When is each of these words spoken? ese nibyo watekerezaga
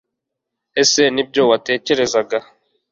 ese 0.81 1.01
nibyo 1.13 1.41
watekerezaga 1.49 2.37